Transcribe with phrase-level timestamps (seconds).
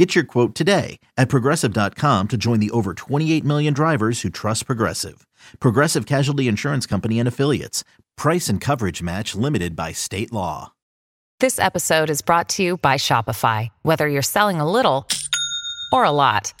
[0.00, 4.64] Get your quote today at progressive.com to join the over 28 million drivers who trust
[4.64, 5.26] Progressive.
[5.60, 7.84] Progressive Casualty Insurance Company and Affiliates.
[8.16, 10.72] Price and coverage match limited by state law.
[11.38, 13.68] This episode is brought to you by Shopify.
[13.82, 15.06] Whether you're selling a little
[15.92, 16.54] or a lot,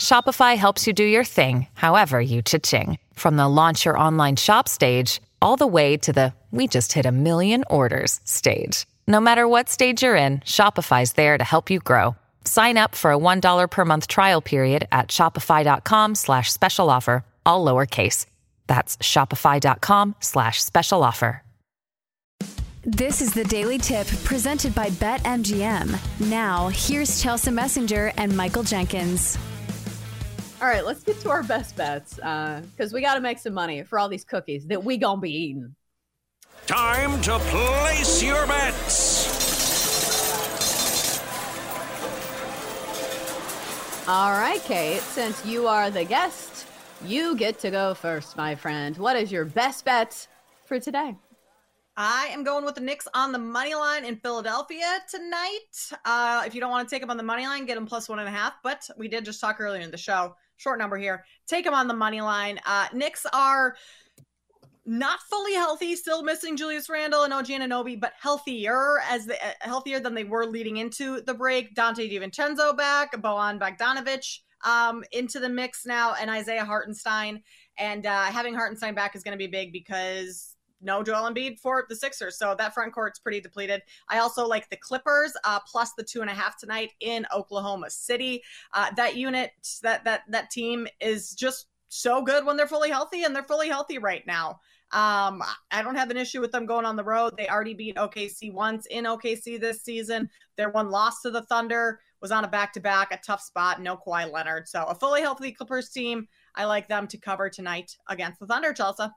[0.00, 2.98] Shopify helps you do your thing, however you cha-ching.
[3.12, 7.06] From the launch your online shop stage, all the way to the we just hit
[7.06, 8.86] a million orders stage.
[9.06, 12.16] No matter what stage you're in, Shopify's there to help you grow.
[12.44, 17.64] Sign up for a $1 per month trial period at shopify.com slash special offer, all
[17.64, 18.26] lowercase.
[18.66, 21.42] That's shopify.com slash special offer.
[22.86, 26.28] This is the Daily Tip presented by BetMGM.
[26.28, 29.38] Now, here's Chelsa Messinger and Michael Jenkins.
[30.60, 33.54] All right, let's get to our best bets because uh, we got to make some
[33.54, 35.74] money for all these cookies that we gonna be eating.
[36.66, 39.33] Time to place your bets.
[44.06, 46.66] All right, Kate, since you are the guest,
[47.06, 48.94] you get to go first, my friend.
[48.98, 50.28] What is your best bet
[50.66, 51.16] for today?
[51.96, 55.90] I am going with the Knicks on the money line in Philadelphia tonight.
[56.04, 58.06] Uh, if you don't want to take them on the money line, get them plus
[58.06, 58.52] one and a half.
[58.62, 60.36] But we did just talk earlier in the show.
[60.58, 61.24] Short number here.
[61.46, 62.60] Take them on the money line.
[62.66, 63.74] Uh, Knicks are
[64.86, 69.52] not fully healthy, still missing Julius Randle and OG Anunoby, but healthier as the, uh,
[69.60, 71.74] healthier than they were leading into the break.
[71.74, 77.42] Donte DiVincenzo back, Bojan Bogdanovic um, into the mix now, and Isaiah Hartenstein.
[77.78, 81.86] And uh, having Hartenstein back is going to be big because no Joel Embiid for
[81.88, 82.36] the Sixers.
[82.38, 83.82] So that front court's pretty depleted.
[84.08, 87.90] I also like the Clippers uh, plus the two and a half tonight in Oklahoma
[87.90, 88.42] City.
[88.74, 89.52] Uh, that unit,
[89.82, 93.68] that that that team is just so good when they're fully healthy, and they're fully
[93.68, 94.60] healthy right now.
[94.92, 97.34] Um, I don't have an issue with them going on the road.
[97.36, 100.28] They already beat OKC once in OKC this season.
[100.56, 103.80] Their one loss to the Thunder was on a back to back, a tough spot,
[103.80, 104.68] no Kawhi Leonard.
[104.68, 106.26] So a fully healthy Clippers team.
[106.54, 109.10] I like them to cover tonight against the Thunder, Chelsa.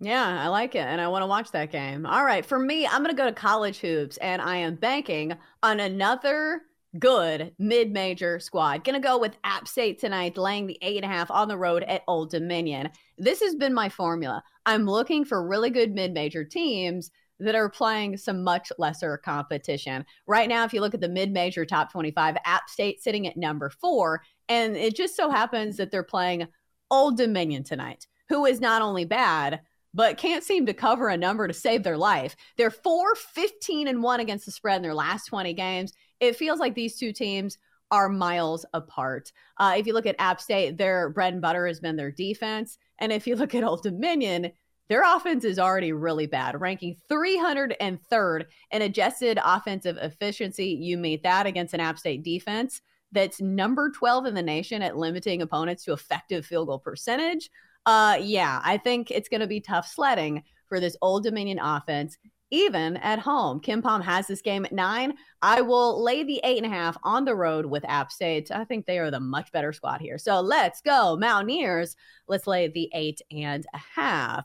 [0.00, 0.84] Yeah, I like it.
[0.84, 2.06] And I want to watch that game.
[2.06, 2.44] All right.
[2.44, 6.62] For me, I'm going to go to college hoops and I am banking on another
[6.98, 8.84] good mid major squad.
[8.84, 11.82] To go with App State tonight, laying the eight and a half on the road
[11.84, 12.90] at Old Dominion.
[13.18, 14.42] This has been my formula.
[14.66, 17.10] I'm looking for really good mid major teams
[17.40, 20.04] that are playing some much lesser competition.
[20.26, 23.36] Right now, if you look at the mid major top 25, App State sitting at
[23.36, 24.22] number four.
[24.48, 26.46] And it just so happens that they're playing
[26.90, 29.60] Old Dominion tonight, who is not only bad,
[29.94, 32.36] but can't seem to cover a number to save their life.
[32.56, 35.92] They're 4 15 and 1 against the spread in their last 20 games.
[36.22, 37.58] It feels like these two teams
[37.90, 39.32] are miles apart.
[39.58, 42.78] Uh, if you look at App State, their bread and butter has been their defense.
[43.00, 44.52] And if you look at Old Dominion,
[44.88, 50.66] their offense is already really bad, ranking 303rd in adjusted offensive efficiency.
[50.66, 52.80] You meet that against an App State defense
[53.10, 57.50] that's number 12 in the nation at limiting opponents to effective field goal percentage.
[57.84, 62.16] Uh, yeah, I think it's going to be tough sledding for this Old Dominion offense,
[62.52, 63.60] even at home.
[63.60, 65.14] KenPom has this game at nine.
[65.40, 68.50] I will lay the eight and a half on the road with App State.
[68.52, 70.18] I think they are the much better squad here.
[70.18, 71.96] So let's go, Mountaineers.
[72.28, 74.44] Let's lay the eight and a half.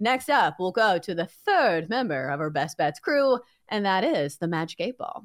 [0.00, 4.04] Next up, we'll go to the third member of our Best Bets crew, and that
[4.04, 5.24] is the Magic 8 Ball.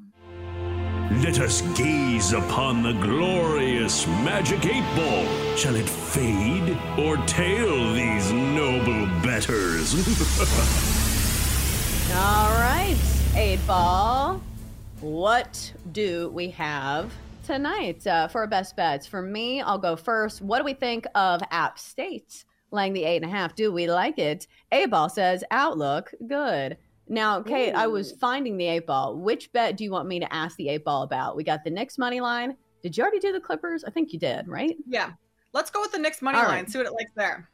[1.22, 5.56] Let us gaze upon the glorious Magic 8 Ball.
[5.56, 9.94] Shall it fade or tail these noble betters?
[12.16, 12.96] All right,
[13.36, 14.42] 8 Ball.
[15.00, 17.14] What do we have
[17.44, 19.06] tonight uh, for our Best Bets?
[19.06, 20.42] For me, I'll go first.
[20.42, 22.44] What do we think of App State?
[22.74, 23.54] Laying the eight and a half.
[23.54, 24.48] Do we like it?
[24.72, 26.76] 8 ball says outlook good.
[27.08, 27.76] Now, Kate, Ooh.
[27.76, 29.16] I was finding the eight ball.
[29.16, 31.36] Which bet do you want me to ask the eight ball about?
[31.36, 32.56] We got the Knicks money line.
[32.82, 33.84] Did you already do the Clippers?
[33.84, 34.76] I think you did, right?
[34.88, 35.12] Yeah.
[35.52, 36.66] Let's go with the Knicks money line.
[36.66, 37.48] See what it likes there.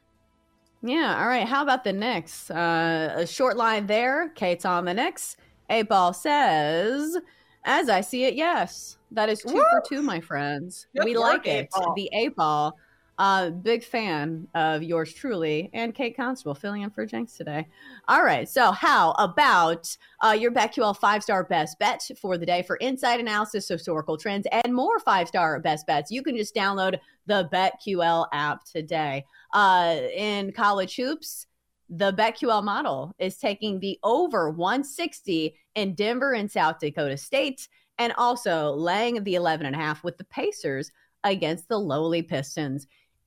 [0.81, 1.19] Yeah.
[1.21, 1.47] All right.
[1.47, 2.49] How about the Knicks?
[2.49, 4.29] Uh, a short line there.
[4.29, 5.37] Kate's on the Knicks.
[5.69, 7.17] 8 ball says,
[7.63, 8.97] as I see it, yes.
[9.11, 9.63] That is two Woo!
[9.69, 10.87] for two, my friends.
[10.95, 11.69] Good we work, like it.
[11.95, 12.77] The 8 ball.
[13.17, 17.67] Uh, big fan of yours truly and Kate Constable filling in for Jenks today.
[18.07, 18.49] All right.
[18.49, 23.19] So, how about uh, your BetQL five star best bet for the day for insight
[23.19, 26.09] analysis, historical trends, and more five star best bets?
[26.09, 26.97] You can just download
[27.27, 29.25] the BetQL app today.
[29.53, 31.45] Uh, in college hoops,
[31.89, 37.67] the BetQL model is taking the over 160 in Denver and South Dakota State
[37.99, 40.91] and also laying the 11 and a half with the Pacers
[41.23, 42.87] against the lowly Pistons